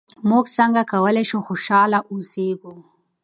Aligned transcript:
موږ 0.29 0.45
څنګه 0.57 0.81
کولای 0.91 1.23
شو 1.29 1.39
خوشحاله 1.47 1.99
اوسېږو؟ 2.11 2.73